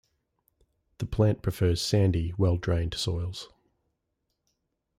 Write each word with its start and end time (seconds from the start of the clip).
The 0.97 1.05
plant 1.05 1.43
prefers 1.43 1.79
sandy, 1.79 2.33
well-drained 2.35 2.95
soils. 2.95 3.49